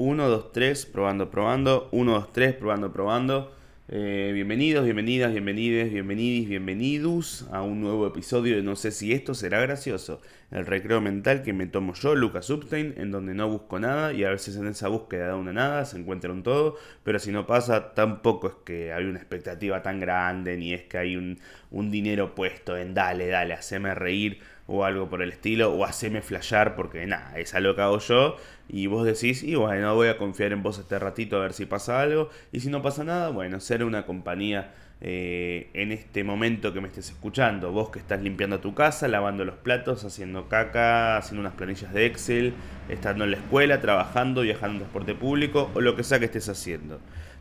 [0.00, 1.90] 1, 2, 3, probando, probando.
[1.92, 3.52] 1, 2, 3, probando, probando.
[3.88, 9.34] Eh, bienvenidos, bienvenidas, bienvenides, bienvenidis, bienvenidos a un nuevo episodio de No sé si esto
[9.34, 10.22] será gracioso.
[10.50, 14.24] El recreo mental que me tomo yo, Lucas Upstein, en donde no busco nada y
[14.24, 17.46] a veces en esa búsqueda de una nada se encuentra un todo, pero si no
[17.46, 21.38] pasa, tampoco es que hay una expectativa tan grande ni es que hay un,
[21.70, 26.22] un dinero puesto en dale, dale, haceme reír o algo por el estilo, o haceme
[26.22, 28.36] flashear porque nada, es algo que hago yo
[28.68, 31.66] y vos decís, y bueno, voy a confiar en vos este ratito a ver si
[31.66, 36.72] pasa algo, y si no pasa nada, bueno, ser una compañía eh, en este momento
[36.72, 41.16] que me estés escuchando, vos que estás limpiando tu casa, lavando los platos, haciendo caca,
[41.16, 42.52] haciendo unas planillas de Excel,
[42.88, 46.48] estando en la escuela, trabajando, viajando en transporte público, o lo que sea que estés
[46.48, 47.00] haciendo.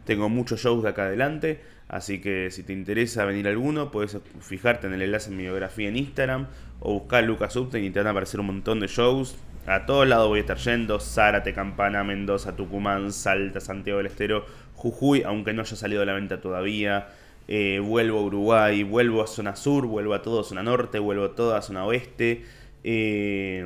[0.09, 4.87] Tengo muchos shows de acá adelante, así que si te interesa venir alguno, puedes fijarte
[4.87, 6.47] en el enlace en mi biografía en Instagram
[6.79, 9.37] o buscar Lucas Upton y te van a aparecer un montón de shows.
[9.67, 14.47] A todos lados voy a estar yendo, Zárate, Campana, Mendoza, Tucumán, Salta, Santiago del Estero,
[14.73, 17.09] Jujuy, aunque no haya salido a la venta todavía.
[17.47, 21.35] Eh, vuelvo a Uruguay, vuelvo a zona sur, vuelvo a todo zona norte, vuelvo a
[21.35, 22.45] toda zona oeste.
[22.83, 23.63] Eh,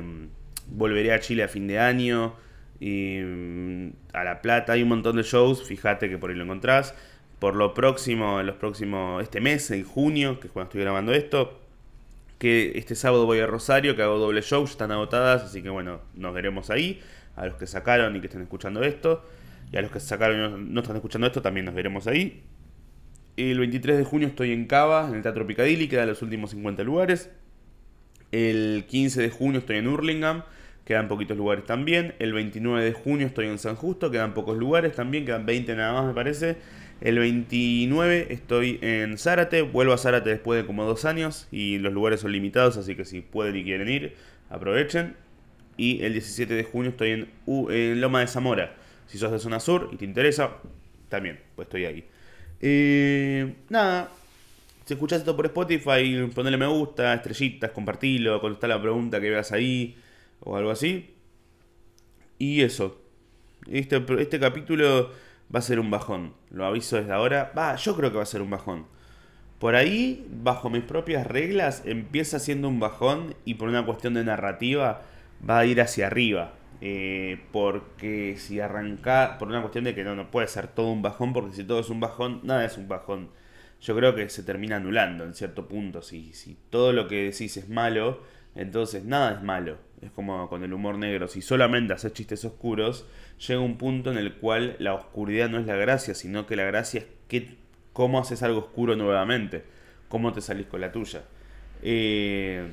[0.66, 2.34] volveré a Chile a fin de año.
[2.80, 6.44] Y mm, a La Plata hay un montón de shows, fíjate que por ahí lo
[6.44, 6.94] encontrás.
[7.38, 11.12] Por lo próximo, en los próximos, este mes, en junio, que es cuando estoy grabando
[11.12, 11.60] esto,
[12.38, 16.00] que este sábado voy a Rosario, que hago doble show, están agotadas, así que bueno,
[16.14, 17.00] nos veremos ahí.
[17.36, 19.24] A los que sacaron y que estén escuchando esto,
[19.72, 22.42] y a los que sacaron y no, no están escuchando esto, también nos veremos ahí.
[23.36, 26.84] El 23 de junio estoy en Cava, en el Teatro Picadilly, quedan los últimos 50
[26.84, 27.30] lugares.
[28.30, 30.44] El 15 de junio estoy en Hurlingham,
[30.84, 32.14] quedan poquitos lugares también.
[32.18, 35.92] El 29 de junio estoy en San Justo, quedan pocos lugares también, quedan 20 nada
[35.92, 36.56] más me parece.
[37.00, 41.92] El 29 estoy en Zárate, vuelvo a Zárate después de como dos años y los
[41.92, 44.14] lugares son limitados, así que si pueden y quieren ir,
[44.48, 45.16] aprovechen.
[45.76, 48.74] Y el 17 de junio estoy en, en Loma de Zamora.
[49.06, 50.58] Si sos de zona sur y te interesa,
[51.08, 52.04] también, pues estoy ahí.
[52.60, 54.08] Eh, nada,
[54.84, 59.50] si escuchas esto por Spotify, ponle me gusta, estrellitas, compartilo, contestá la pregunta que veas
[59.52, 59.96] ahí
[60.40, 61.14] o algo así.
[62.38, 63.00] Y eso.
[63.70, 65.10] Este, este capítulo
[65.54, 66.34] va a ser un bajón.
[66.50, 67.52] Lo aviso desde ahora.
[67.56, 68.86] Va, yo creo que va a ser un bajón.
[69.58, 74.24] Por ahí, bajo mis propias reglas, empieza siendo un bajón y por una cuestión de
[74.24, 75.02] narrativa
[75.48, 76.54] va a ir hacia arriba.
[76.80, 81.00] Eh, porque si arranca, por una cuestión de que no, no puede ser todo un
[81.00, 83.30] bajón, porque si todo es un bajón, nada es un bajón.
[83.80, 86.02] Yo creo que se termina anulando en cierto punto.
[86.02, 88.20] Si, si todo lo que decís es malo,
[88.54, 89.78] entonces nada es malo.
[90.02, 91.28] Es como con el humor negro.
[91.28, 93.06] Si solamente haces chistes oscuros,
[93.46, 96.64] llega un punto en el cual la oscuridad no es la gracia, sino que la
[96.64, 97.56] gracia es que,
[97.92, 99.64] cómo haces algo oscuro nuevamente.
[100.08, 101.22] Cómo te salís con la tuya.
[101.82, 102.68] Eh,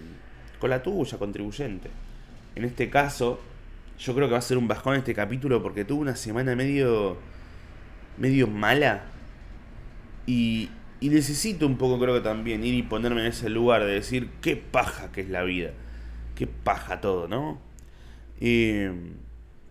[0.59, 1.89] con la tuya, contribuyente.
[2.55, 3.39] En este caso,
[3.97, 7.17] yo creo que va a ser un bajón este capítulo porque tuve una semana medio.
[8.17, 9.03] medio mala.
[10.27, 10.69] Y,
[11.01, 14.29] y necesito un poco, creo que también, ir y ponerme en ese lugar de decir
[14.39, 15.71] qué paja que es la vida.
[16.35, 17.59] Qué paja todo, ¿no?
[18.39, 18.93] Eh,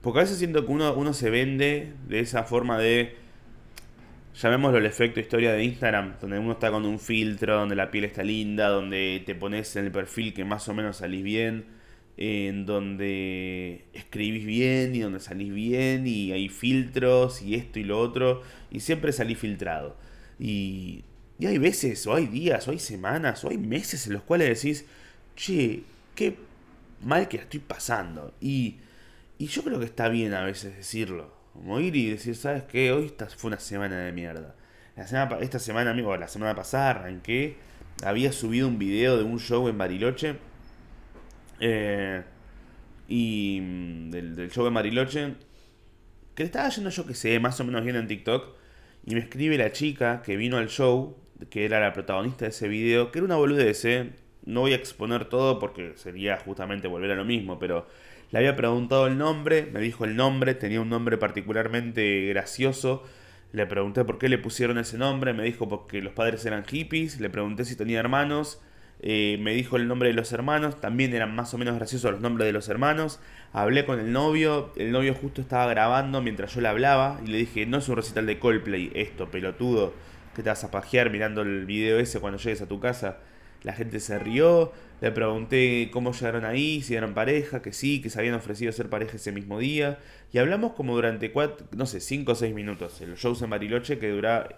[0.03, 3.15] porque a veces siento que uno, uno se vende de esa forma de.
[4.35, 8.05] Llamémoslo el efecto historia de Instagram, donde uno está con un filtro, donde la piel
[8.05, 11.67] está linda, donde te pones en el perfil que más o menos salís bien,
[12.17, 18.01] en donde escribís bien y donde salís bien y hay filtros y esto y lo
[18.01, 19.97] otro, y siempre salís filtrado.
[20.39, 21.05] Y
[21.41, 24.62] y hay veces, o hay días, o hay semanas, o hay meses en los cuales
[24.62, 24.84] decís,
[25.34, 25.84] che,
[26.15, 26.37] qué
[27.03, 28.34] mal que estoy pasando.
[28.43, 28.77] Y,
[29.39, 31.34] y yo creo que está bien a veces decirlo.
[31.55, 32.93] Como ir y decir, ¿sabes qué?
[32.93, 34.55] Hoy esta fue una semana de mierda.
[34.97, 37.56] La semana, esta semana, amigo, la semana pasada arranqué.
[38.05, 40.37] Había subido un video de un show en Bariloche.
[41.59, 42.23] Eh,
[43.09, 45.34] y mm, del, del, show en Bariloche.
[46.34, 48.59] Que le estaba yendo yo que sé, más o menos bien en TikTok.
[49.06, 51.17] Y me escribe la chica que vino al show
[51.49, 54.11] que era la protagonista de ese video, que era una boludez, ¿eh?
[54.45, 57.87] No voy a exponer todo porque sería justamente volver a lo mismo, pero
[58.31, 63.05] le había preguntado el nombre, me dijo el nombre, tenía un nombre particularmente gracioso.
[63.53, 67.20] Le pregunté por qué le pusieron ese nombre, me dijo porque los padres eran hippies,
[67.20, 68.62] le pregunté si tenía hermanos,
[69.03, 72.20] eh, me dijo el nombre de los hermanos, también eran más o menos graciosos los
[72.20, 73.19] nombres de los hermanos.
[73.53, 77.38] Hablé con el novio, el novio justo estaba grabando mientras yo le hablaba y le
[77.38, 79.93] dije, no es un recital de Coldplay, esto, pelotudo
[80.35, 83.19] que te vas a pajear mirando el video ese cuando llegues a tu casa.
[83.62, 88.09] La gente se rió, le pregunté cómo llegaron ahí, si eran pareja, que sí, que
[88.09, 89.99] se habían ofrecido ser pareja ese mismo día.
[90.32, 93.00] Y hablamos como durante cuatro, no sé, cinco o seis minutos.
[93.00, 94.49] El show en Bariloche que duraba,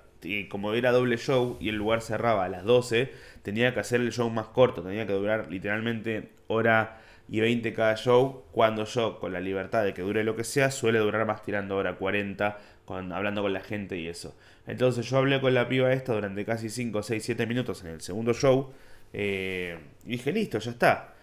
[0.49, 3.11] como era doble show y el lugar cerraba a las 12,
[3.43, 7.97] tenía que hacer el show más corto, tenía que durar literalmente hora y 20 cada
[7.97, 11.43] show, cuando yo, con la libertad de que dure lo que sea, suele durar más
[11.43, 14.37] tirando hora 40, con, hablando con la gente y eso.
[14.67, 18.00] Entonces yo hablé con la piba esta durante casi 5, 6, 7 minutos en el
[18.00, 18.73] segundo show,
[19.12, 21.14] eh, y dije, listo, ya está.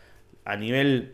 [0.45, 1.13] A nivel...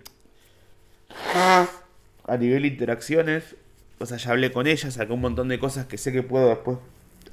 [2.28, 3.56] A nivel interacciones,
[4.00, 6.50] o sea, ya hablé con ella, saqué un montón de cosas que sé que puedo
[6.50, 6.80] después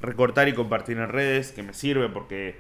[0.01, 2.57] recortar y compartir en redes, que me sirve porque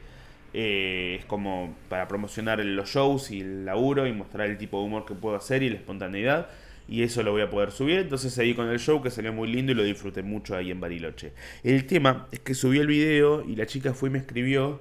[0.54, 4.86] eh, es como para promocionar los shows y el laburo y mostrar el tipo de
[4.86, 6.48] humor que puedo hacer y la espontaneidad.
[6.88, 7.98] Y eso lo voy a poder subir.
[7.98, 10.80] Entonces seguí con el show que salió muy lindo y lo disfruté mucho ahí en
[10.80, 11.32] Bariloche.
[11.62, 14.80] El tema es que subí el video y la chica fue y me escribió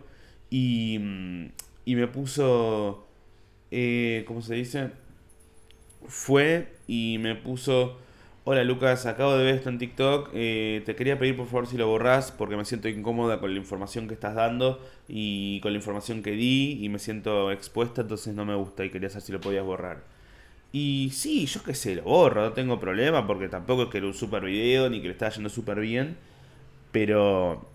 [0.49, 1.45] y, mm,
[1.85, 3.07] y me puso...
[3.71, 4.91] Eh, ¿Cómo se dice?
[6.07, 7.97] Fue y me puso
[8.43, 10.31] Hola Lucas, acabo de ver esto en TikTok.
[10.33, 13.59] Eh, te quería pedir por favor si lo borrás porque me siento incómoda con la
[13.59, 18.33] información que estás dando y con la información que di y me siento expuesta, entonces
[18.33, 20.01] no me gusta y quería saber si lo podías borrar.
[20.71, 24.07] Y sí, yo qué sé, lo borro, no tengo problema porque tampoco es que era
[24.07, 26.17] un super video ni que le estaba yendo súper bien.
[26.91, 27.69] Pero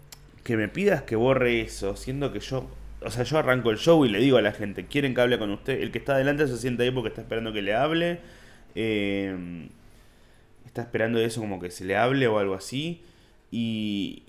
[0.44, 2.68] que me pidas que borre eso, siendo que yo,
[3.02, 5.38] o sea, yo arranco el show y le digo a la gente, ¿quieren que hable
[5.38, 5.80] con usted?
[5.80, 8.20] El que está adelante se sienta ahí porque está esperando que le hable.
[8.74, 9.68] Eh,
[10.66, 13.02] está esperando eso como que se le hable o algo así.
[13.50, 14.24] Y,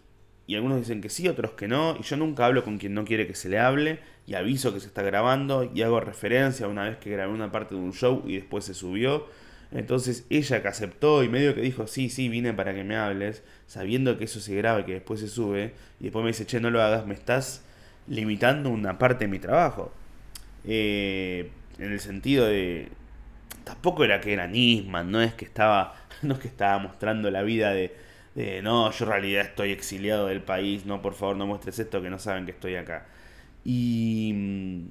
[0.47, 1.97] y algunos dicen que sí, otros que no.
[1.99, 3.99] Y yo nunca hablo con quien no quiere que se le hable.
[4.25, 5.69] Y aviso que se está grabando.
[5.73, 8.73] Y hago referencia una vez que grabé una parte de un show y después se
[8.73, 9.27] subió.
[9.71, 13.43] Entonces ella que aceptó y medio que dijo, sí, sí, vine para que me hables,
[13.67, 16.61] sabiendo que eso se graba y que después se sube, y después me dice, che,
[16.61, 17.65] no lo hagas, me estás
[18.07, 19.91] limitando una parte de mi trabajo.
[20.63, 22.87] Eh, en el sentido de,
[23.65, 27.41] tampoco era que era Nisman, no es que estaba, no es que estaba mostrando la
[27.43, 27.93] vida de,
[28.61, 32.09] no, yo en realidad estoy exiliado del país, no, por favor no muestres esto que
[32.09, 33.07] no saben que estoy acá.
[33.65, 34.85] Y,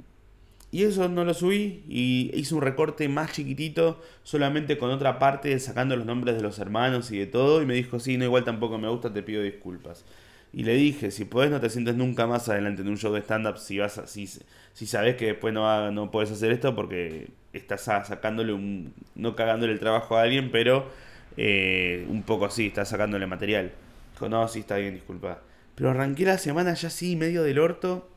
[0.72, 5.58] y eso no lo subí y hice un recorte más chiquitito, solamente con otra parte,
[5.60, 8.44] sacando los nombres de los hermanos y de todo, y me dijo, sí, no, igual
[8.44, 10.04] tampoco me gusta, te pido disculpas.
[10.52, 13.20] Y le dije, si podés no te sientes nunca más adelante en un show de
[13.20, 17.82] stand-up si, vas si, si sabes que después no, no puedes hacer esto porque estás
[17.82, 18.92] sacándole un...
[19.14, 20.90] no cagándole el trabajo a alguien, pero
[21.36, 23.72] eh, un poco así, estás sacándole material.
[24.12, 25.42] Dijo, no, sí, está bien, disculpa.
[25.74, 28.08] Pero arranqué la semana ya así, medio del orto.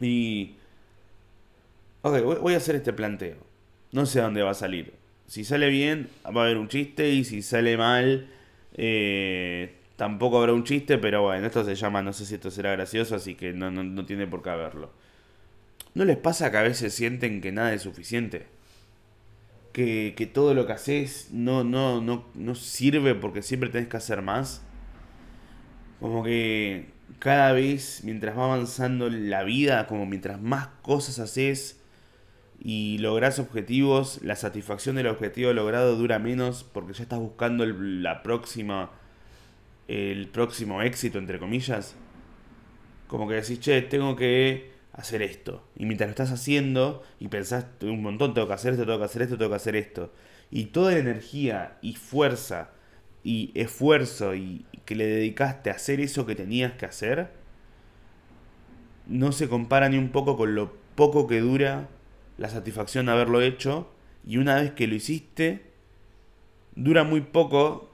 [0.00, 0.56] Y...
[2.02, 3.36] Ok, voy a hacer este planteo.
[3.92, 4.94] No sé dónde va a salir.
[5.26, 8.28] Si sale bien, va a haber un chiste y si sale mal...
[8.76, 12.72] Eh, Tampoco habrá un chiste, pero bueno, esto se llama, no sé si esto será
[12.72, 14.90] gracioso, así que no, no, tiene por qué haberlo.
[15.94, 18.46] ¿No les pasa que a veces sienten que nada es suficiente?
[19.74, 23.98] Que, que todo lo que haces no, no, no, no sirve porque siempre tenés que
[23.98, 24.62] hacer más.
[26.00, 26.86] Como que
[27.18, 31.80] cada vez, mientras va avanzando la vida, como mientras más cosas haces
[32.60, 38.22] y logras objetivos, la satisfacción del objetivo logrado dura menos porque ya estás buscando la
[38.22, 38.90] próxima
[39.88, 41.94] el próximo éxito, entre comillas.
[43.06, 45.62] Como que decís, che, tengo que hacer esto.
[45.76, 49.04] Y mientras lo estás haciendo y pensás un montón, tengo que hacer esto, tengo que
[49.04, 50.12] hacer esto, tengo que hacer esto.
[50.50, 52.70] Y toda la energía y fuerza
[53.22, 57.30] y esfuerzo y que le dedicaste a hacer eso que tenías que hacer,
[59.06, 61.88] no se compara ni un poco con lo poco que dura
[62.38, 63.90] la satisfacción de haberlo hecho.
[64.26, 65.62] Y una vez que lo hiciste,
[66.76, 67.90] dura muy poco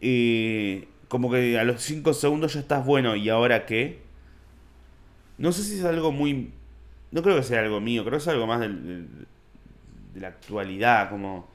[0.00, 4.03] eh, como que a los 5 segundos ya estás bueno, ¿y ahora qué?
[5.38, 6.52] No sé si es algo muy...
[7.10, 9.04] No creo que sea algo mío, creo que es algo más de
[10.14, 11.48] la actualidad, como...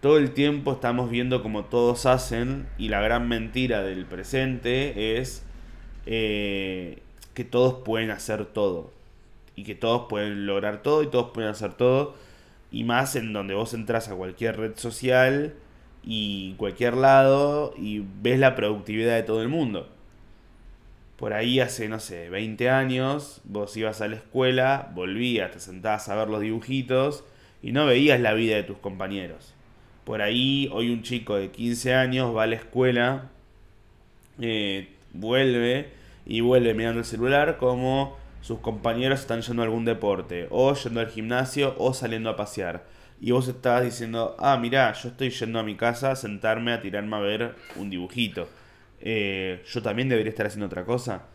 [0.00, 5.44] Todo el tiempo estamos viendo como todos hacen y la gran mentira del presente es
[6.06, 6.98] eh,
[7.34, 8.90] que todos pueden hacer todo.
[9.54, 12.16] Y que todos pueden lograr todo y todos pueden hacer todo.
[12.72, 15.54] Y más en donde vos entras a cualquier red social
[16.02, 19.88] y cualquier lado y ves la productividad de todo el mundo.
[21.22, 26.08] Por ahí hace, no sé, 20 años, vos ibas a la escuela, volvías, te sentabas
[26.08, 27.22] a ver los dibujitos
[27.62, 29.54] y no veías la vida de tus compañeros.
[30.02, 33.30] Por ahí, hoy un chico de 15 años va a la escuela,
[34.40, 35.90] eh, vuelve
[36.26, 40.98] y vuelve mirando el celular como sus compañeros están yendo a algún deporte, o yendo
[40.98, 42.82] al gimnasio, o saliendo a pasear
[43.20, 46.80] y vos estabas diciendo, ah, mirá, yo estoy yendo a mi casa a sentarme a
[46.80, 48.48] tirarme a ver un dibujito.
[49.02, 51.26] Eh, yo también debería estar haciendo otra cosa.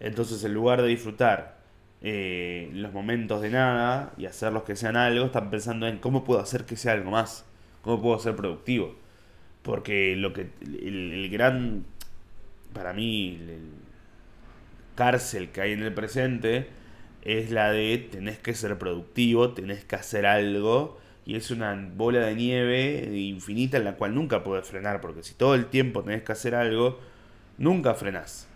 [0.00, 1.58] Entonces, en lugar de disfrutar
[2.00, 6.40] eh, los momentos de nada y hacerlos que sean algo, están pensando en cómo puedo
[6.40, 7.44] hacer que sea algo más,
[7.82, 8.94] cómo puedo ser productivo.
[9.62, 11.84] Porque lo que el, gran,
[12.72, 13.72] para mí, el,
[14.94, 16.66] cárcel que hay en el presente
[17.22, 22.20] es la de tenés que ser productivo, tenés que hacer algo y es una bola
[22.20, 26.22] de nieve infinita en la cual nunca puedes frenar, porque si todo el tiempo tenés
[26.22, 26.98] que hacer algo,
[27.58, 28.48] nunca frenás.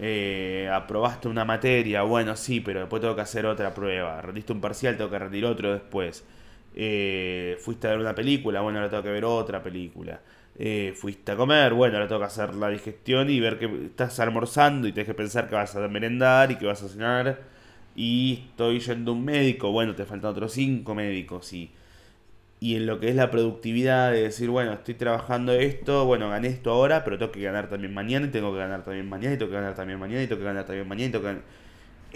[0.00, 4.20] Eh, aprobaste una materia, bueno, sí, pero después tengo que hacer otra prueba.
[4.20, 6.24] Rendiste un parcial, tengo que rendir otro después.
[6.74, 10.20] Eh, fuiste a ver una película, bueno, ahora tengo que ver otra película.
[10.58, 14.20] Eh, fuiste a comer, bueno, ahora tengo que hacer la digestión y ver que estás
[14.20, 17.40] almorzando y tienes que pensar que vas a merendar y que vas a cenar
[17.94, 21.70] y estoy yendo a un médico, bueno, te faltan otros cinco médicos y,
[22.62, 26.46] y en lo que es la productividad de decir, bueno, estoy trabajando esto, bueno, gané
[26.46, 29.36] esto ahora, pero tengo que ganar también mañana y tengo que ganar también mañana y
[29.36, 31.40] tengo que ganar también mañana y tengo que ganar también mañana y tengo que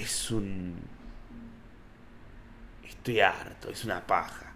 [0.00, 0.76] Es un...
[2.86, 4.54] Estoy harto, es una paja.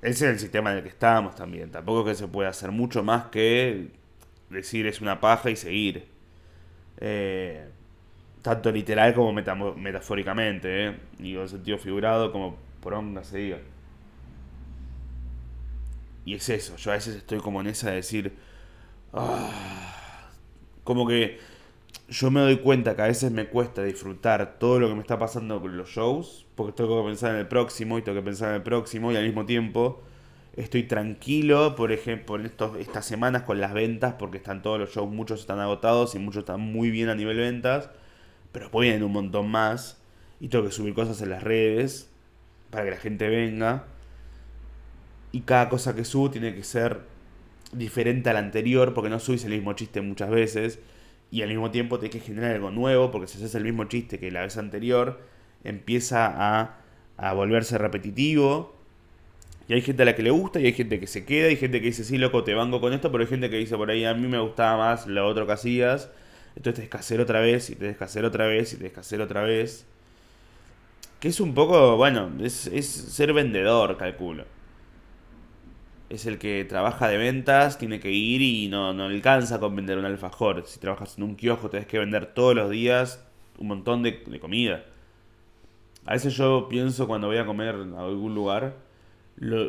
[0.00, 1.70] Ese es el sistema en el que estamos también.
[1.70, 3.90] Tampoco es que se pueda hacer mucho más que
[4.50, 6.08] decir es una paja y seguir.
[6.98, 7.68] Eh,
[8.42, 10.96] tanto literal como metafóricamente, ¿eh?
[11.18, 13.58] Digo, en sentido figurado como por onda se diga.
[16.24, 18.32] Y es eso, yo a veces estoy como en esa de decir,
[19.12, 20.30] ah",
[20.84, 21.38] como que
[22.08, 25.18] yo me doy cuenta que a veces me cuesta disfrutar todo lo que me está
[25.18, 28.50] pasando con los shows, porque tengo que pensar en el próximo y tengo que pensar
[28.50, 30.02] en el próximo y al mismo tiempo
[30.56, 34.90] estoy tranquilo, por ejemplo, en estos, estas semanas con las ventas, porque están todos los
[34.94, 37.90] shows, muchos están agotados y muchos están muy bien a nivel ventas
[38.52, 40.00] pero después vienen un montón más
[40.38, 42.10] y tengo que subir cosas en las redes
[42.70, 43.86] para que la gente venga.
[45.32, 47.00] Y cada cosa que subo tiene que ser
[47.72, 50.78] diferente a la anterior porque no subís el mismo chiste muchas veces
[51.30, 54.18] y al mismo tiempo tenés que generar algo nuevo porque si haces el mismo chiste
[54.18, 55.22] que la vez anterior
[55.64, 56.76] empieza a,
[57.16, 58.76] a volverse repetitivo
[59.68, 61.56] y hay gente a la que le gusta y hay gente que se queda y
[61.56, 63.90] gente que dice sí loco te banco con esto pero hay gente que dice por
[63.90, 66.10] ahí a mí me gustaba más lo otro que hacías
[66.54, 69.00] entonces tenés que hacer otra vez y tenés que hacer otra vez y tenés que
[69.00, 69.86] hacer otra vez.
[71.20, 72.54] Que es un poco, bueno, es,
[72.86, 74.44] ser vendedor, calculo.
[76.12, 79.96] Es el que trabaja de ventas, tiene que ir y no, no alcanza con vender
[79.96, 80.62] un alfajor.
[80.66, 83.24] Si trabajas en un kiosco, tenés que vender todos los días
[83.58, 84.84] un montón de, comida.
[86.04, 88.76] A veces yo pienso cuando voy a comer a algún lugar,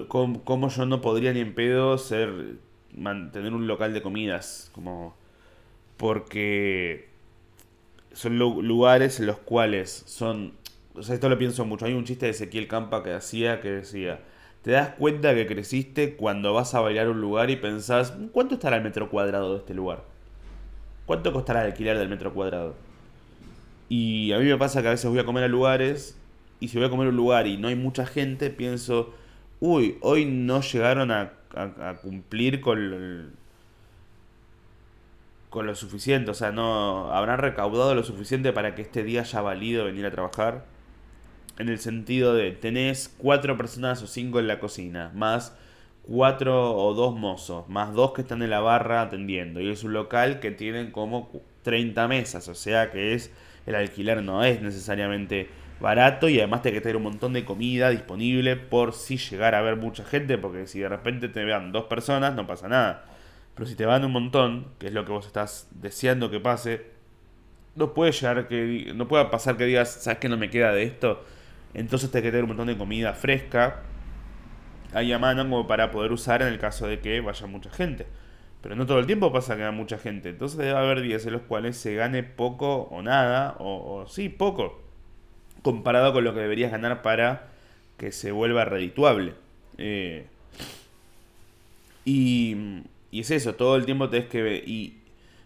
[0.09, 2.57] cómo, yo no podría ni en pedo ser
[2.93, 4.69] mantener un local de comidas.
[4.73, 5.15] Como
[5.95, 7.07] porque
[8.12, 10.55] son lugares en los cuales son...
[10.93, 11.85] O sea, esto lo pienso mucho.
[11.85, 14.19] Hay un chiste de Ezequiel Campa que hacía que decía,
[14.63, 18.77] te das cuenta que creciste cuando vas a bailar un lugar y pensás, ¿cuánto estará
[18.77, 20.03] el metro cuadrado de este lugar?
[21.05, 22.75] ¿Cuánto costará el alquiler del metro cuadrado?
[23.89, 26.17] Y a mí me pasa que a veces voy a comer a lugares
[26.60, 29.13] y si voy a comer a un lugar y no hay mucha gente, pienso,
[29.60, 33.34] uy, hoy no llegaron a, a cumplir con
[35.53, 39.39] con lo suficiente, o sea, no habrán recaudado lo suficiente para que este día haya
[39.39, 40.65] valido venir a trabajar.
[41.60, 45.55] En el sentido de, tenés cuatro personas o cinco en la cocina, más
[46.03, 49.62] cuatro o dos mozos, más dos que están en la barra atendiendo.
[49.62, 51.31] Y es un local que tienen como
[51.63, 53.31] 30 mesas, o sea que es
[53.65, 55.48] el alquiler no es necesariamente
[55.79, 59.62] barato y además te que tener un montón de comida disponible por si llegar a
[59.62, 63.05] ver mucha gente, porque si de repente te vean dos personas no pasa nada.
[63.55, 66.88] Pero si te van un montón, que es lo que vos estás deseando que pase,
[67.75, 70.83] no puede llegar que no pueda pasar que digas, ¿sabes que no me queda de
[70.83, 71.24] esto?
[71.74, 73.82] Entonces te que tener un montón de comida fresca
[74.94, 78.06] ahí a mano como para poder usar en el caso de que vaya mucha gente.
[78.62, 80.30] Pero no todo el tiempo pasa que haya mucha gente.
[80.30, 84.30] Entonces debe haber días en los cuales se gane poco o nada, o, o sí,
[84.30, 84.82] poco,
[85.63, 87.50] comparado con lo que deberías ganar para
[87.98, 89.34] que se vuelva redituable.
[89.77, 90.27] Eh,
[92.06, 94.98] y y es eso, todo el tiempo tenés que y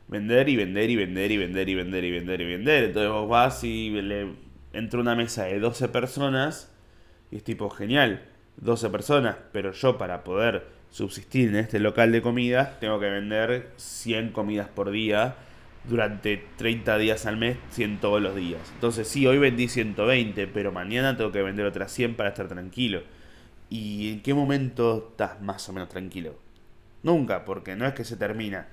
[0.07, 2.83] vender y vender y vender y vender y vender y vender y vender.
[2.85, 4.27] Entonces vos vas y le
[4.73, 6.71] entra una mesa de 12 personas
[7.31, 8.23] y es tipo genial,
[8.57, 13.71] 12 personas, pero yo para poder subsistir en este local de comidas tengo que vender
[13.77, 15.35] 100 comidas por día
[15.87, 18.61] durante 30 días al mes, 100 todos los días.
[18.73, 23.03] Entonces sí, hoy vendí 120, pero mañana tengo que vender otras 100 para estar tranquilo.
[23.69, 26.35] ¿Y en qué momento estás más o menos tranquilo?
[27.03, 28.67] Nunca, porque no es que se termina.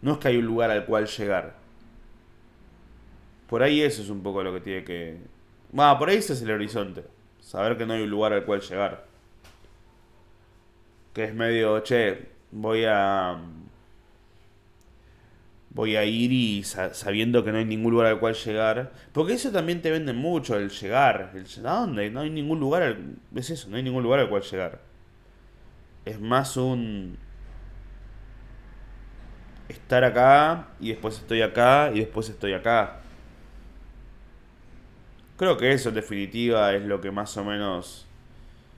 [0.00, 1.61] No es que hay un lugar al cual llegar.
[3.52, 5.18] Por ahí eso es un poco lo que tiene que...
[5.78, 7.04] Va, por ahí ese es el horizonte.
[7.38, 9.04] Saber que no hay un lugar al cual llegar.
[11.12, 13.38] Que es medio, che, voy a...
[15.68, 18.94] Voy a ir y sabiendo que no hay ningún lugar al cual llegar.
[19.12, 21.32] Porque eso también te vende mucho, el llegar.
[21.34, 22.08] El, ¿A dónde?
[22.08, 23.16] No hay ningún lugar al...
[23.34, 24.80] Es eso, no hay ningún lugar al cual llegar.
[26.06, 27.18] Es más un
[29.68, 33.01] estar acá y después estoy acá y después estoy acá.
[35.42, 38.06] Creo que eso en definitiva es lo que más o menos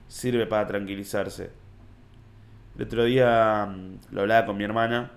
[0.08, 1.50] sirve para tranquilizarse.
[2.78, 5.10] El otro día mm, lo hablaba con mi hermana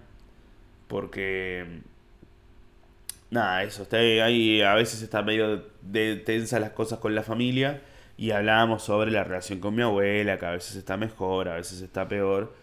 [0.90, 7.16] porque mm, nada, eso, está ahí, a veces está medio de tensa las cosas con
[7.16, 7.82] la familia
[8.18, 11.82] y hablábamos sobre la relación con mi abuela, que a veces está mejor, a veces
[11.82, 12.54] está peor.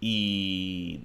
[0.00, 1.04] Y,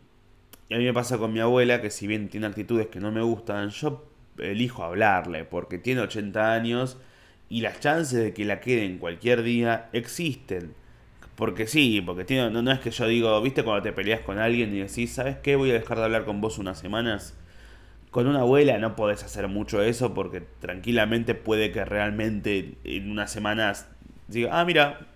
[0.68, 3.12] y a mí me pasa con mi abuela que si bien tiene actitudes que no
[3.12, 6.98] me gustan, yo elijo hablarle porque tiene 80 años
[7.50, 10.74] y las chances de que la quede en cualquier día existen.
[11.36, 14.38] Porque sí, porque tiene, no, no es que yo digo, viste cuando te peleas con
[14.40, 15.56] alguien y decís, ¿sabes qué?
[15.56, 17.36] Voy a dejar de hablar con vos unas semanas.
[18.12, 23.32] Con una abuela no podés hacer mucho eso porque tranquilamente puede que realmente en unas
[23.32, 23.88] semanas
[24.28, 25.08] diga, ah, mira,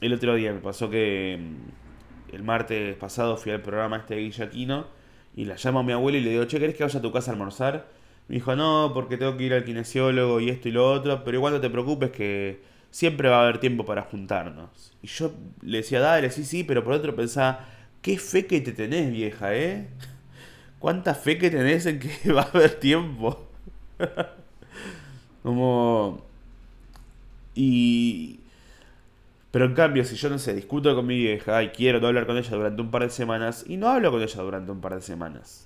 [0.00, 4.22] el otro día me pasó que mm, el martes pasado fui al programa este de
[4.22, 4.86] Guillaquino
[5.34, 7.12] y la llamo a mi abuela y le digo, che, ¿querés que vaya a tu
[7.12, 7.86] casa a almorzar?
[8.28, 11.36] Me dijo, no, porque tengo que ir al kinesiólogo y esto y lo otro, pero
[11.36, 14.92] igual no te preocupes que siempre va a haber tiempo para juntarnos.
[15.02, 17.66] Y yo le decía, dale, sí, sí, pero por otro pensaba,
[18.02, 19.88] qué fe que te tenés, vieja, ¿eh?
[20.78, 23.46] ¿Cuánta fe que tenés en que va a haber tiempo?
[25.42, 26.24] Como...
[27.54, 28.40] Y...
[29.50, 32.36] Pero en cambio, si yo no sé, discuto con mi vieja y quiero hablar con
[32.36, 35.02] ella durante un par de semanas, y no hablo con ella durante un par de
[35.02, 35.65] semanas.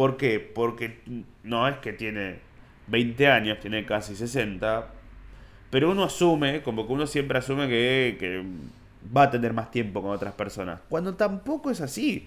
[0.00, 0.40] ¿Por qué?
[0.40, 1.00] Porque
[1.42, 2.38] no es que tiene
[2.86, 4.88] 20 años, tiene casi 60,
[5.68, 8.42] pero uno asume, como que uno siempre asume que,
[9.14, 12.26] va a tener más tiempo con otras personas, cuando tampoco es así.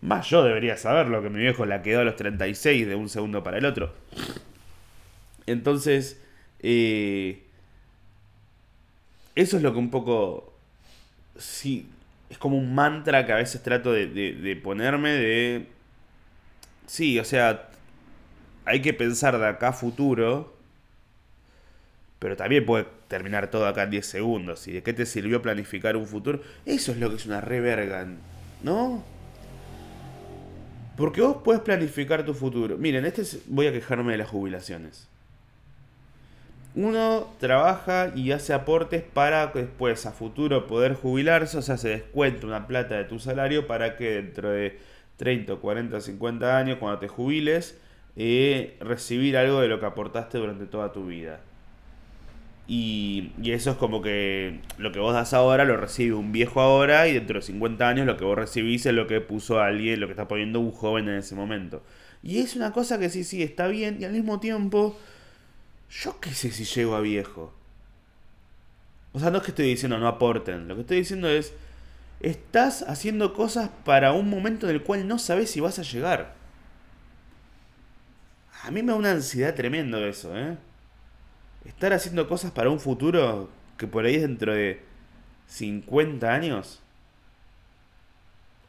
[0.00, 3.44] Más yo debería saberlo, que mi viejo la quedó a los 36 de un segundo
[3.44, 3.94] para el otro.
[5.46, 6.20] Entonces,
[6.58, 7.44] eh,
[9.36, 10.54] eso es lo que un poco...
[11.38, 11.88] Sí,
[12.28, 15.79] es como un mantra que a veces trato de ponerme de...
[16.90, 17.68] Sí, o sea,
[18.64, 20.52] hay que pensar de acá a futuro,
[22.18, 24.66] pero también puede terminar todo acá en 10 segundos.
[24.66, 26.40] ¿Y de qué te sirvió planificar un futuro?
[26.66, 28.08] Eso es lo que es una reverga,
[28.64, 29.04] ¿no?
[30.96, 32.76] Porque vos puedes planificar tu futuro.
[32.76, 35.06] Miren, este voy a quejarme de las jubilaciones.
[36.74, 42.48] Uno trabaja y hace aportes para después a futuro poder jubilarse, o sea, se descuenta
[42.48, 44.89] una plata de tu salario para que dentro de
[45.20, 47.76] 30, 40, 50 años, cuando te jubiles,
[48.16, 51.40] eh, recibir algo de lo que aportaste durante toda tu vida.
[52.66, 57.06] Y, eso es como que lo que vos das ahora lo recibe un viejo ahora
[57.06, 60.06] y dentro de 50 años lo que vos recibís es lo que puso alguien, lo
[60.06, 61.82] que está poniendo un joven en ese momento.
[62.22, 64.98] Y es una cosa que sí, sí, está bien y al mismo tiempo,
[65.90, 67.52] yo qué sé si llego a viejo.
[69.12, 71.52] O sea, no es que estoy diciendo no aporten, lo que estoy diciendo es,
[72.20, 76.34] estás haciendo cosas para un momento en el cual no sabes si vas a llegar.
[78.62, 80.56] A mí me da una ansiedad tremendo eso, ¿eh?
[81.64, 84.82] estar haciendo cosas para un futuro que por ahí es dentro de
[85.46, 86.80] 50 años.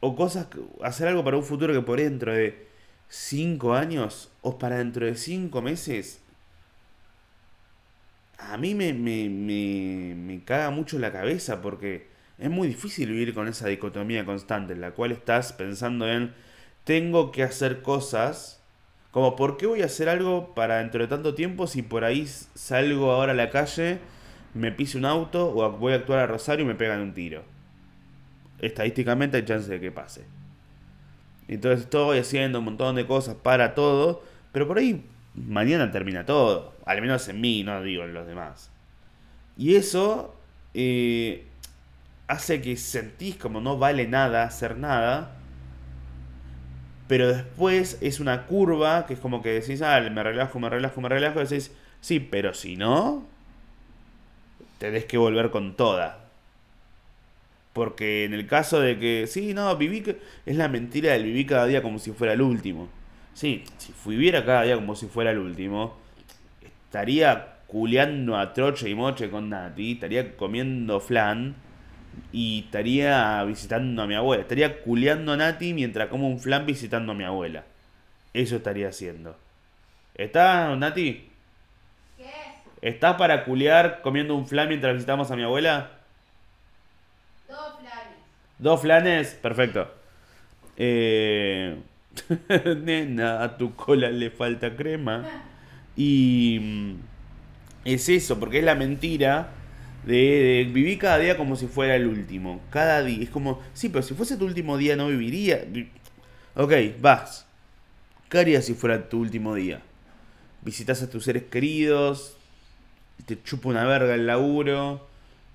[0.00, 0.48] O cosas,
[0.82, 2.66] hacer algo para un futuro que por ahí dentro de
[3.08, 6.20] 5 años o para dentro de 5 meses.
[8.38, 12.11] A mí me, me, me, me caga mucho la cabeza porque
[12.42, 16.34] es muy difícil vivir con esa dicotomía constante en la cual estás pensando en
[16.82, 18.60] tengo que hacer cosas
[19.12, 22.26] como, ¿por qué voy a hacer algo para dentro de tanto tiempo si por ahí
[22.26, 23.98] salgo ahora a la calle,
[24.54, 27.44] me pise un auto o voy a actuar a Rosario y me pegan un tiro?
[28.58, 30.24] Estadísticamente hay chance de que pase.
[31.46, 36.74] Entonces estoy haciendo un montón de cosas para todo, pero por ahí mañana termina todo.
[36.86, 38.70] Al menos en mí, no digo en los demás.
[39.56, 40.34] Y eso
[40.74, 41.44] eh,
[42.32, 45.36] hace que sentís como no vale nada hacer nada
[47.12, 50.98] pero después es una curva que es como que decís, ah, me relajo, me relajo,
[51.02, 53.26] me relajo, y decís, sí, pero si no,
[54.78, 56.30] tenés que volver con toda.
[57.74, 60.02] Porque en el caso de que, sí, no, viví,
[60.46, 62.88] es la mentira del vivir cada día como si fuera el último.
[63.34, 65.98] Sí, si viviera cada día como si fuera el último,
[66.62, 71.56] estaría culeando a troche y moche con Nati, estaría comiendo flan
[72.32, 74.42] y estaría visitando a mi abuela.
[74.42, 77.64] Estaría culeando a Nati mientras como un flan visitando a mi abuela.
[78.32, 79.36] Eso estaría haciendo.
[80.14, 81.28] ¿Estás, Nati?
[82.16, 82.30] ¿Qué?
[82.80, 85.90] ¿Estás para culear comiendo un flan mientras visitamos a mi abuela?
[87.48, 88.18] Dos flanes.
[88.58, 89.34] ¿Dos flanes?
[89.34, 89.92] Perfecto.
[90.76, 91.76] Eh...
[92.82, 95.24] Nena, a tu cola le falta crema.
[95.96, 96.94] Y mm,
[97.84, 99.48] es eso, porque es la mentira
[100.04, 102.60] de, vivir cada día como si fuera el último.
[102.70, 103.22] Cada día.
[103.22, 105.64] Es como, sí, pero si fuese tu último día no viviría.
[106.54, 107.46] Ok, vas.
[108.28, 109.80] ¿Qué harías si fuera tu último día?
[110.62, 112.36] Visitas a tus seres queridos,
[113.26, 115.06] te chupa una verga el laburo,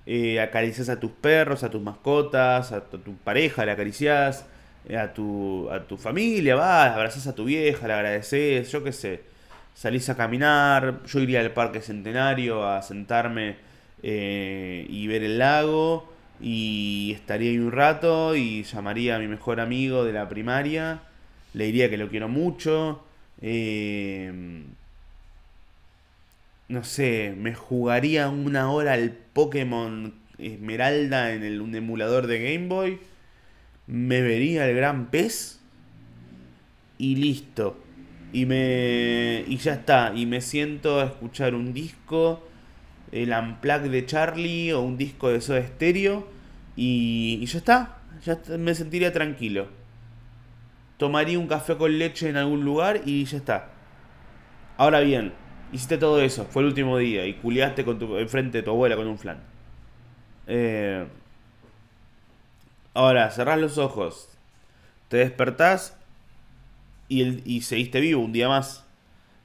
[0.06, 4.44] eh, acaricias a tus perros, a tus mascotas, a tu, pareja, le acaricias,
[4.88, 8.92] eh, a, tu, a tu familia, vas, abrazas a tu vieja, le agradeces, yo qué
[8.92, 9.22] sé,
[9.74, 13.56] salís a caminar, yo iría al Parque Centenario a sentarme
[14.02, 16.08] eh, y ver el lago
[16.40, 21.02] y estaría ahí un rato y llamaría a mi mejor amigo de la primaria,
[21.54, 23.02] le diría que lo quiero mucho.
[23.40, 24.62] Eh,
[26.68, 32.68] no sé, me jugaría una hora al Pokémon Esmeralda en el, un emulador de Game
[32.68, 32.98] Boy.
[33.86, 35.60] Me vería el gran pez.
[36.98, 37.78] Y listo.
[38.32, 39.44] Y me.
[39.46, 40.12] Y ya está.
[40.14, 42.47] Y me siento a escuchar un disco.
[43.12, 44.72] El Unplug de Charlie.
[44.72, 46.26] O un disco de Soda Stereo.
[46.76, 47.98] Y, y ya está.
[48.24, 49.68] Ya me sentiría tranquilo.
[50.96, 53.70] Tomaría un café con leche en algún lugar y ya está.
[54.76, 55.32] Ahora bien,
[55.72, 58.96] Hiciste todo eso, fue el último día y culiaste con tu, enfrente de tu abuela
[58.96, 59.38] con un flan.
[60.46, 61.06] Eh,
[62.94, 64.30] ahora, cerrás los ojos,
[65.08, 65.94] te despertás
[67.06, 68.86] y, el, y seguiste vivo un día más.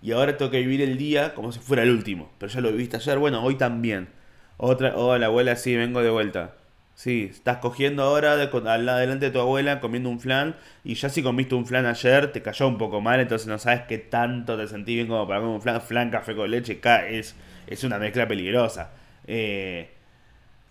[0.04, 2.30] Y ahora tengo que vivir el día como si fuera el último.
[2.38, 4.10] Pero ya lo viviste ayer, bueno, hoy también.
[4.58, 6.56] Otra, oh, la abuela, sí, vengo de vuelta.
[6.96, 11.10] Sí, estás cogiendo ahora de, al delante de tu abuela comiendo un flan y ya
[11.10, 14.56] si comiste un flan ayer te cayó un poco mal, entonces no sabes qué tanto
[14.58, 17.36] te sentí bien como para comer un flan, flan café con leche, es,
[17.66, 18.92] es una mezcla peligrosa.
[19.26, 19.89] Eh,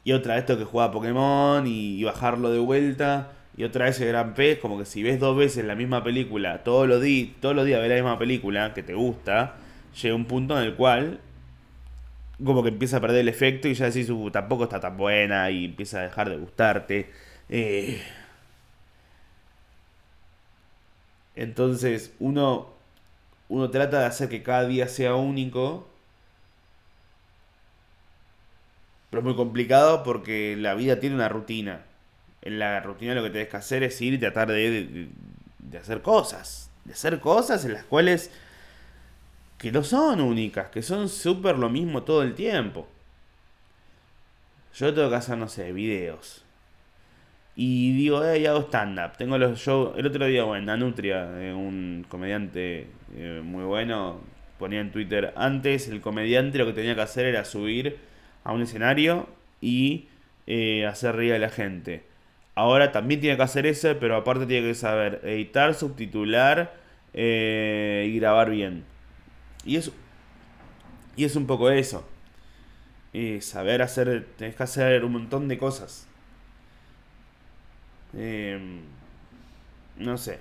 [0.05, 3.33] y otra tengo que jugar a Pokémon y, bajarlo de vuelta.
[3.57, 6.62] Y otra vez el gran pez, como que si ves dos veces la misma película,
[6.65, 9.57] todos los, días todos los días ves la misma película que te gusta,
[10.01, 11.21] llega un punto en el cual
[12.45, 15.51] como que empieza a perder el efecto y ya decís, uh, tampoco está tan buena
[15.51, 17.11] y empieza a dejar de gustarte.
[17.49, 18.03] Eh,
[21.35, 22.69] entonces uno,
[23.49, 25.88] uno trata de hacer que cada día sea único.
[29.11, 31.85] Pero es muy complicado porque la vida tiene una rutina.
[32.42, 35.09] En la rutina lo que tienes que hacer es ir y tratar de,
[35.59, 36.70] de hacer cosas.
[36.85, 38.31] De hacer cosas en las cuales
[39.59, 42.88] que no son únicas, que son súper lo mismo todo el tiempo.
[44.74, 46.44] Yo tengo que hacer, no sé, videos.
[47.55, 49.16] Y digo, eh, hago stand-up.
[49.18, 49.96] Tengo los shows.
[49.96, 54.20] El otro día, bueno, Nanutria, eh, un comediante eh, muy bueno,
[54.59, 55.33] ponía en Twitter.
[55.37, 57.98] Antes, el comediante lo que tenía que hacer era subir
[58.44, 59.28] a un escenario
[59.61, 60.09] y
[60.46, 62.05] eh, hacer reír a la gente.
[62.55, 66.75] Ahora también tiene que hacer eso, pero aparte tiene que saber editar, subtitular
[67.15, 68.85] y grabar bien.
[69.65, 69.93] Y es,
[71.17, 72.07] y es un poco eso.
[73.41, 76.07] saber hacer, tenés que hacer un montón de cosas.
[78.15, 78.83] Em,
[79.99, 80.38] no sé.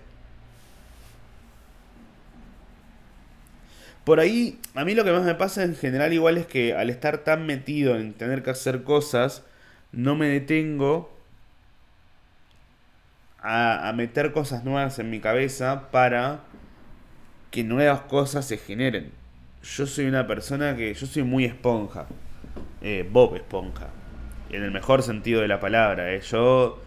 [4.03, 6.89] Por ahí, a mí lo que más me pasa en general igual es que al
[6.89, 9.45] estar tan metido en tener que hacer cosas,
[9.91, 11.20] no me detengo
[13.41, 16.41] a, meter cosas nuevas en mi cabeza para
[17.49, 19.11] que nuevas cosas se generen.
[19.63, 20.93] Yo soy una persona que.
[20.93, 22.07] Yo soy muy esponja.
[22.81, 23.89] Eh, Bob Esponja.
[24.49, 26.13] En el mejor sentido de la palabra.
[26.13, 26.21] Eh.
[26.21, 26.81] Yo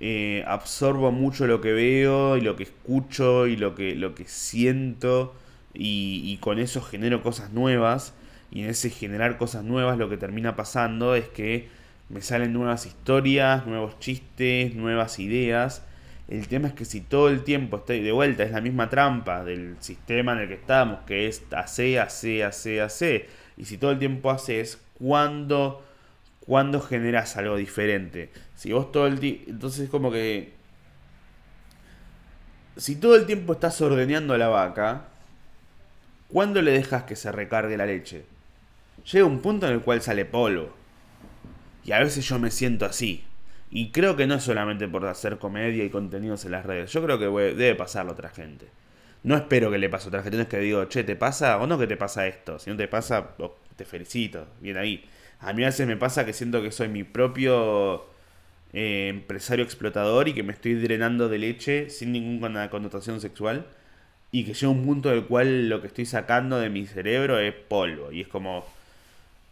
[0.00, 4.26] eh, absorbo mucho lo que veo y lo que escucho y lo que, lo que
[4.26, 5.34] siento.
[5.74, 8.14] Y, y con eso genero cosas nuevas.
[8.50, 11.68] Y en ese generar cosas nuevas lo que termina pasando es que
[12.08, 15.82] me salen nuevas historias, nuevos chistes, nuevas ideas
[16.28, 19.44] el tema es que si todo el tiempo estoy de vuelta, es la misma trampa
[19.44, 23.28] del sistema en el que estamos, que es hace, hace, hace, hace.
[23.56, 25.82] Y si todo el tiempo haces, ¿cuándo,
[26.40, 28.30] ¿cuándo generas algo diferente?
[28.54, 29.44] Si vos todo el tiempo.
[29.48, 30.52] Entonces es como que.
[32.76, 35.04] Si todo el tiempo estás ordeñando a la vaca,
[36.28, 38.26] ¿cuándo le dejas que se recargue la leche?
[39.10, 40.77] Llega un punto en el cual sale polvo.
[41.88, 43.24] Y a veces yo me siento así.
[43.70, 46.92] Y creo que no es solamente por hacer comedia y contenidos en las redes.
[46.92, 48.66] Yo creo que debe pasarlo a otra gente.
[49.22, 50.46] No espero que le pase a otra gente.
[50.48, 52.58] Que digo, che, ¿te pasa o no que te pasa esto?
[52.58, 53.30] Si no te pasa,
[53.74, 54.48] te felicito.
[54.60, 55.02] Bien ahí.
[55.40, 58.04] A mí a veces me pasa que siento que soy mi propio
[58.74, 63.64] eh, empresario explotador y que me estoy drenando de leche sin ninguna connotación sexual.
[64.30, 67.54] Y que llega un punto del cual lo que estoy sacando de mi cerebro es
[67.54, 68.12] polvo.
[68.12, 68.66] Y es como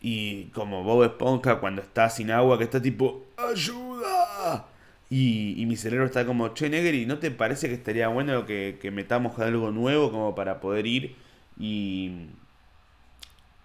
[0.08, 4.68] y como Bob Esponja cuando está sin agua, que está tipo, ¡ayuda!
[5.10, 8.78] Y, y mi cerebro está como, che, Negri, ¿no te parece que estaría bueno que,
[8.80, 11.16] que metamos algo nuevo como para poder ir
[11.58, 12.28] y.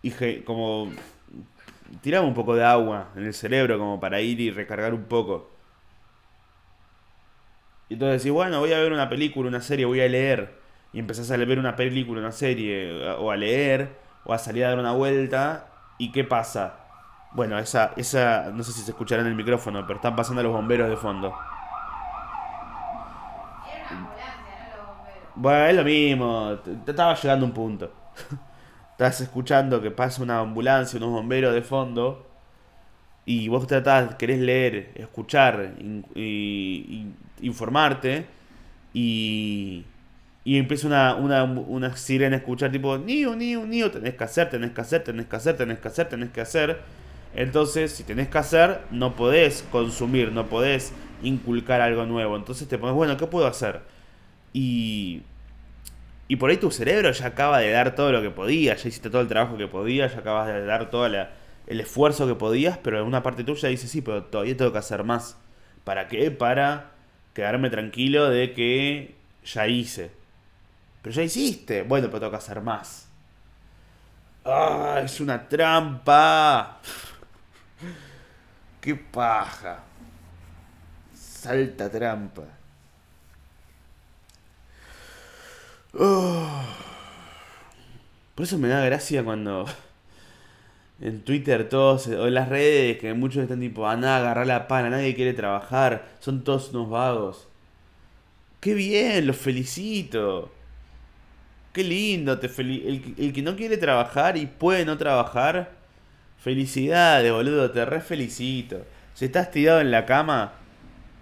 [0.01, 0.91] y como.
[2.01, 5.51] tiramos un poco de agua en el cerebro como para ir y recargar un poco.
[7.87, 10.55] Y entonces decís, bueno, voy a ver una película, una serie, voy a leer.
[10.91, 13.89] Y empezás a ver una película, una serie, o a leer,
[14.23, 15.70] o a salir a dar una vuelta
[16.03, 16.63] ¿Y qué pasa?
[17.31, 20.51] Bueno, esa, esa, no sé si se escuchará en el micrófono, pero están pasando los
[20.53, 21.29] bomberos de fondo.
[25.33, 27.91] Bueno, es lo mismo, te, estaba llegando un punto.
[28.91, 32.27] Estás escuchando que pasa una ambulancia, unos bomberos de fondo,
[33.25, 38.27] y vos tratás, querés leer, escuchar, in- y- informarte,
[38.93, 39.85] y,
[40.43, 44.49] y empieza una, una, una sirena a escuchar tipo, niu, niu, niu, tenés que hacer,
[44.49, 46.79] tenés que hacer, tenés que hacer, tenés que hacer, tenés que hacer.
[47.35, 52.35] Entonces, si tenés que hacer, no podés consumir, no podés inculcar algo nuevo.
[52.35, 53.81] Entonces te pones, bueno, ¿qué puedo hacer?
[54.53, 55.21] Y,
[56.27, 59.09] y por ahí tu cerebro ya acaba de dar todo lo que podía, ya hiciste
[59.09, 62.99] todo el trabajo que podías, ya acabas de dar todo el esfuerzo que podías, pero
[62.99, 65.37] en una parte tuya dice, sí, pero todavía tengo que hacer más.
[65.83, 66.31] ¿Para qué?
[66.31, 66.91] Para
[67.33, 70.20] quedarme tranquilo de que ya hice.
[71.01, 71.83] Pero ya hiciste.
[71.83, 73.07] Bueno, pero que hacer más.
[74.45, 75.01] ¡Ah!
[75.03, 76.79] Es una trampa.
[78.81, 79.83] ¡Qué paja!
[81.13, 82.43] Salta trampa.
[85.93, 86.63] Oh.
[88.35, 89.65] Por eso me da gracia cuando
[91.01, 94.67] en Twitter todos, o en las redes, que muchos están tipo, a nada, agarrar la
[94.67, 97.47] pana, nadie quiere trabajar, son todos unos vagos.
[98.59, 99.27] ¡Qué bien!
[99.27, 100.51] Los felicito.
[101.73, 105.71] Qué lindo, te el, el que no quiere trabajar y puede no trabajar,
[106.37, 108.85] felicidades, boludo, te re felicito.
[109.13, 110.53] Si estás tirado en la cama,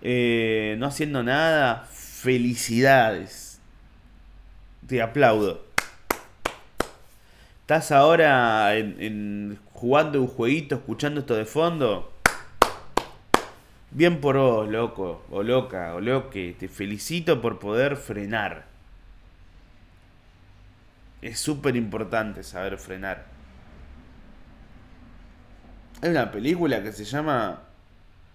[0.01, 3.59] eh, no haciendo nada, felicidades.
[4.87, 5.61] Te aplaudo.
[7.61, 12.11] ¿Estás ahora en, en- jugando un jueguito, escuchando esto de fondo?
[13.91, 16.55] Bien por vos, loco, o loca, o loque.
[16.59, 18.68] Te felicito por poder frenar.
[21.21, 23.25] Es súper importante saber frenar.
[26.01, 27.63] Hay una película que se llama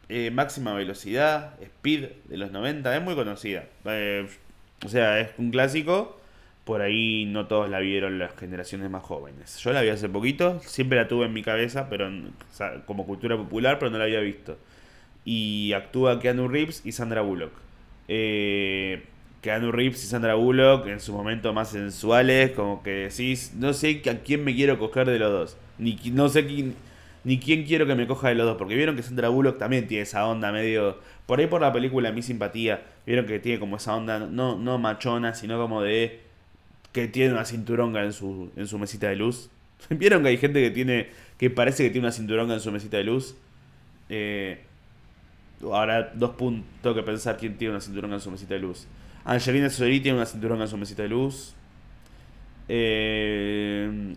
[0.09, 2.95] eh, Máxima Velocidad, Speed, de los 90.
[2.95, 3.65] Es muy conocida.
[3.87, 4.29] Eh,
[4.85, 6.21] o sea, es un clásico.
[6.65, 9.59] Por ahí no todos la vieron las generaciones más jóvenes.
[9.59, 12.11] Yo la vi hace poquito, siempre la tuve en mi cabeza, pero
[12.87, 14.59] como cultura popular, pero no la había visto.
[15.27, 17.53] Y actúa Keanu Reeves y Sandra Bullock.
[18.09, 19.05] Eh,
[19.45, 24.03] Keanu Reeves y Sandra Bullock en su momento más sensuales, como que decís, no sé
[24.11, 25.57] a quién me quiero coger de los dos.
[25.77, 26.75] Ni, no sé quién,
[27.25, 28.57] ni quién quiero que me coja de los dos.
[28.57, 30.99] Porque vieron que Sandra Bullock también tiene esa onda medio...
[31.27, 34.79] Por ahí por la película Mi Simpatía, vieron que tiene como esa onda, no, no
[34.79, 36.23] machona, sino como de...
[36.93, 39.51] Que tiene una cinturonga en su, en su mesita de luz.
[39.91, 41.09] ¿Vieron que hay gente que tiene...
[41.37, 43.37] Que parece que tiene una cinturonga en su mesita de luz?
[44.09, 44.63] Eh,
[45.63, 46.67] Ahora, dos puntos.
[46.83, 48.87] Tengo que pensar quién tiene una cinturonga en su mesita de luz.
[49.25, 51.55] Angelina Jolie tiene una cinturonga en su mesita de luz.
[52.69, 54.15] Eh,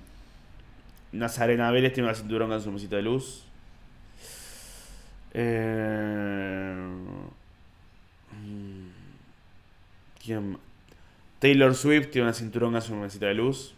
[1.13, 3.43] Nazarena Vélez tiene una cinturonga en su mesita de luz.
[5.33, 6.75] Eh,
[10.23, 10.57] ¿Quién?
[11.39, 13.73] Taylor Swift tiene una cinturonga en su mesita de luz.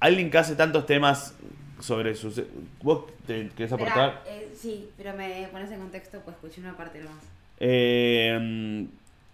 [0.00, 1.34] Alguien que hace tantos temas
[1.80, 2.40] sobre sus...
[2.82, 4.22] ¿Vos te querés aportar?
[4.26, 7.24] Eh, sí, pero me pones en contexto, pues escuché una parte nomás.
[7.58, 8.86] Eh,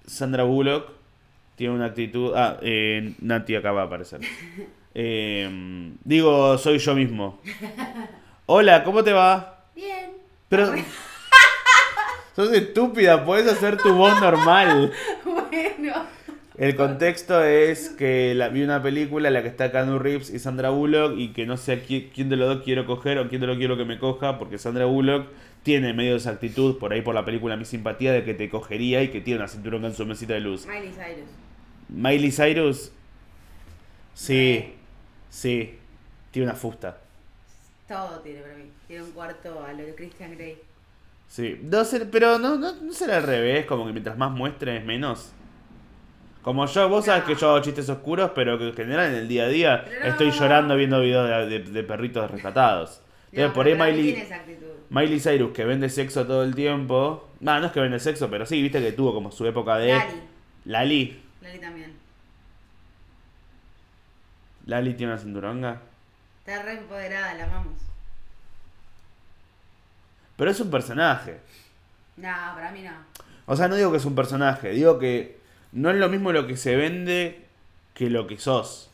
[0.07, 0.91] Sandra Bullock
[1.57, 2.33] tiene una actitud.
[2.35, 4.21] Ah, eh, Nati acaba de aparecer.
[4.97, 7.41] Eh, digo, soy yo mismo.
[8.47, 9.65] Hola, ¿cómo te va?
[9.75, 10.13] Bien.
[10.49, 10.73] Pero.
[12.37, 14.93] Sos estúpida, puedes hacer tu voz normal.
[15.25, 16.07] bueno.
[16.57, 20.39] El contexto es que la, vi una película en la que está Keanu Reeves y
[20.39, 23.41] Sandra Bullock y que no sé a quién de los dos quiero coger o quién
[23.41, 25.27] de los quiero que me coja porque Sandra Bullock
[25.65, 29.03] tiene medio esa actitud por ahí por la película Mi Simpatía de que te cogería
[29.03, 30.67] y que tiene una cinturón en su mesita de luz.
[30.67, 31.29] Miley Cyrus.
[31.89, 32.93] Miley Cyrus,
[34.15, 34.75] sí,
[35.29, 35.79] sí,
[36.31, 36.99] tiene una fusta.
[37.89, 38.65] Todo tiene para mí.
[38.87, 40.59] Tiene un cuarto a lo de Christian Grey.
[41.29, 44.85] Sí, no sé, pero no, no, no será al revés, como que mientras más muestres,
[44.85, 45.33] menos.
[46.43, 47.29] Como yo, vos sabes No.
[47.29, 50.31] que yo hago chistes oscuros, pero que en general en el día a día estoy
[50.31, 53.01] llorando viendo videos de, de- de perritos rescatados.
[53.37, 54.23] No, por ahí.
[54.91, 57.29] Miley Cyrus, que vende sexo todo el tiempo.
[57.41, 59.89] No, no es que vende sexo, pero sí, viste que tuvo como su época de.
[59.89, 60.23] Lali.
[60.65, 61.23] Lali.
[61.43, 61.93] Lali también.
[64.67, 65.81] Lali tiene una cinturonga.
[66.39, 67.81] Está re empoderada, la amamos.
[70.37, 71.41] Pero es un personaje.
[72.17, 72.93] No, para mí no.
[73.47, 75.39] O sea, no digo que es un personaje, digo que
[75.73, 77.45] no es lo mismo lo que se vende
[77.95, 78.91] que lo que sos.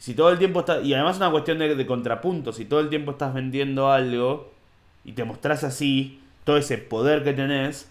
[0.00, 0.80] Si todo el tiempo está.
[0.82, 2.52] Y además es una cuestión de, de contrapunto.
[2.52, 4.52] Si todo el tiempo estás vendiendo algo
[5.04, 7.88] y te mostrás así, todo ese poder que tenés,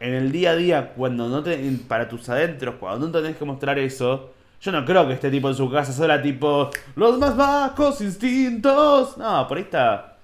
[0.00, 1.58] en el día a día, cuando no te.
[1.88, 5.48] para tus adentros, cuando no tenés que mostrar eso, Yo no creo que esté tipo
[5.50, 9.16] en su casa sola, tipo, los más bajos instintos.
[9.18, 10.16] No, por ahí está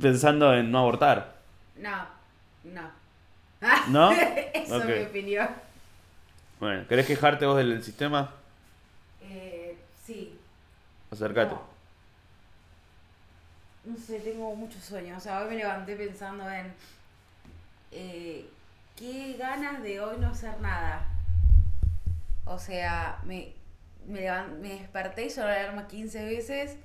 [0.00, 1.34] pensando en no abortar.
[1.76, 2.06] No,
[2.64, 2.82] no.
[3.88, 4.10] ¿No?
[4.54, 4.88] Eso Ok.
[4.88, 5.48] es mi opinión.
[6.60, 8.30] Bueno, ¿querés quejarte vos del sistema?
[11.12, 11.54] Acércate.
[13.84, 13.96] No.
[13.96, 15.16] Sé, tengo mucho sueño.
[15.16, 16.72] O sea, hoy me levanté pensando en.
[17.90, 18.48] eh,
[18.96, 21.06] qué ganas de hoy no hacer nada.
[22.44, 23.52] O sea, me,
[24.06, 26.76] me, me desperté y sonó la alarma 15 veces.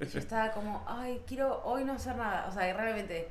[0.00, 2.46] Yo estaba como, ay, quiero hoy no hacer nada.
[2.48, 3.28] O sea, realmente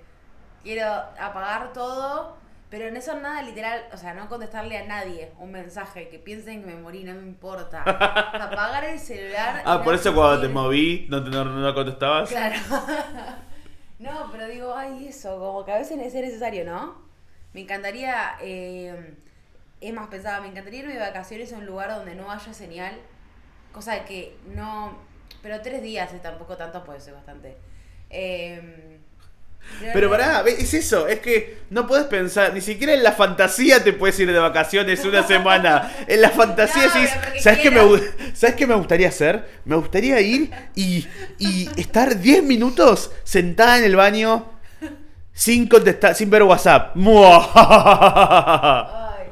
[0.64, 0.88] quiero
[1.20, 2.38] apagar todo,
[2.70, 3.86] pero no hacer nada literal.
[3.94, 7.22] O sea, no contestarle a nadie un mensaje, que piensen que me morí, no me
[7.22, 7.82] importa.
[7.86, 9.62] Apagar el celular.
[9.66, 12.30] Ah, por eso cuando te moví no, te, no, no contestabas.
[12.30, 12.56] Claro.
[14.00, 17.06] no, pero digo, ay, eso, como que a veces es necesario, ¿no?
[17.54, 19.16] Me encantaría, eh,
[19.80, 22.96] es más, pensaba, me encantaría irme de vacaciones a un lugar donde no haya señal,
[23.72, 24.98] cosa que no,
[25.42, 27.56] pero tres días es tampoco tanto, puede ser bastante.
[28.10, 28.95] Eh,
[29.94, 33.94] Pero pará, es eso, es que no puedes pensar, ni siquiera en la fantasía te
[33.94, 35.92] puedes ir de vacaciones una semana.
[36.08, 37.10] En la fantasía No, decís,
[37.42, 37.82] ¿sabes qué, me,
[38.34, 39.46] ¿sabes qué me gustaría hacer?
[39.66, 41.06] Me gustaría ir y,
[41.40, 44.56] y estar 10 minutos sentada en el baño
[45.34, 46.96] sin contestar, sin ver WhatsApp.
[47.56, 49.28] Ay,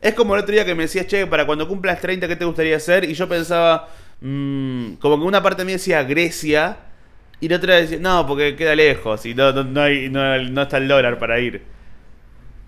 [0.00, 2.44] Es como el otro día que me decías, che, para cuando cumplas 30, ¿qué te
[2.44, 3.04] gustaría hacer?
[3.04, 3.88] Y yo pensaba,
[4.20, 6.76] mm, como que una parte de mí decía Grecia,
[7.42, 10.62] y la otra decía, no, porque queda lejos, y no, no, no, hay- no- no
[10.62, 11.62] está el dólar para ir.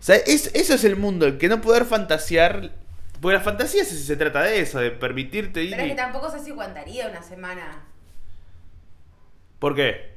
[0.00, 2.72] O sea, es- eso es el mundo, el que no poder fantasear.
[3.20, 5.70] Porque la fantasía se, se trata de eso, de permitirte ir.
[5.70, 7.84] pero es y- que tampoco sé si aguantaría una semana.
[9.60, 10.12] ¿Por qué?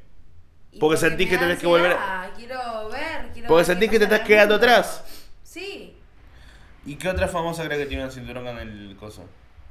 [0.78, 1.96] Porque sentís que tenés que volver-
[2.36, 5.04] Quiero ver, quiero Porque ver sentís que te estás quedando atrás.
[5.42, 5.94] Sí.
[6.84, 9.24] ¿Y qué otra famosa cree que tiene un cinturón en el coso?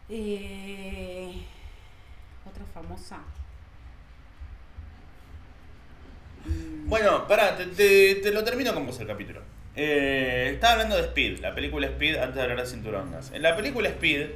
[0.09, 1.33] Eh,
[2.49, 3.19] otra famosa.
[6.85, 9.41] Bueno, pará, te, te- te lo termino con vos el capítulo.
[9.75, 13.31] Eh, estaba hablando de Speed, la película Speed, antes de hablar de cinturonas.
[13.33, 14.27] En la película Speed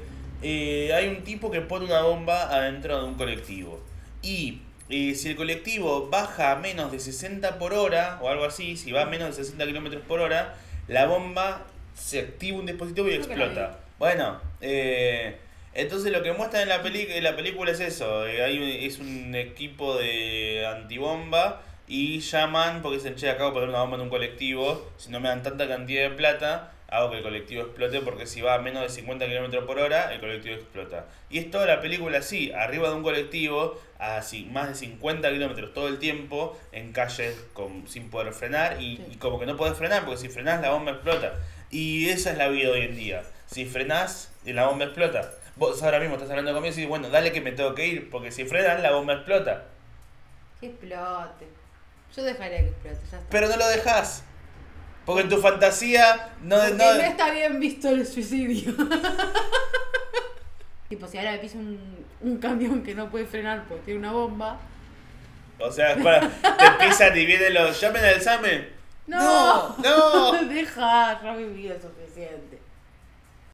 [0.44, 3.82] eh, hay un tipo que pone una bomba adentro de un colectivo.
[4.22, 8.76] Y eh, si el colectivo baja a menos de 60 por hora, o algo así,
[8.78, 10.56] si va a menos de 60 kilómetros por hora,
[10.88, 13.80] la bomba se activa un dispositivo y explota.
[13.98, 15.38] Bueno, eh,
[15.74, 18.28] entonces lo que muestra en la, peli en la película es eso.
[18.28, 21.62] eh, hay es un equipo de antibomba
[21.94, 24.90] y llaman porque dicen, che, acabo de poner una bomba en un colectivo.
[24.96, 28.40] Si no me dan tanta cantidad de plata, hago que el colectivo explote porque si
[28.40, 31.08] va a menos de 50 km por hora, el colectivo explota.
[31.30, 35.74] Y es toda la película así, arriba de un colectivo, así, más de 50 kilómetros
[35.74, 39.06] todo el tiempo, en calles con, sin poder frenar y, Sí.
[39.12, 41.34] y como que no podés frenar porque si frenás la bomba explota.
[41.72, 43.24] Y esa es la vida hoy en día.
[43.48, 45.30] Si frenás, la bomba explota.
[45.58, 48.10] Vos ahora mismo estás hablando conmigo y decís, bueno, dale que me tengo que ir,
[48.10, 49.66] porque si frenas, la bomba explota.
[50.62, 51.48] Que explote.
[52.16, 53.30] Yo dejaría que explote, ya está.
[53.30, 54.24] Pero no lo dejás.
[55.06, 56.58] Porque en tu fantasía no...
[56.58, 58.74] Porque no- no está bien visto el suicidio.
[60.90, 64.12] tipo, si ahora me pisa un, un camión que no puede frenar porque tiene una
[64.12, 64.60] bomba.
[65.60, 67.80] O sea, para, te pisan y vienen los...
[67.80, 68.70] ¿Llamen al SAME?
[69.08, 69.80] No, No,
[70.34, 70.44] no.
[70.50, 72.61] Deja, ya vida es suficiente.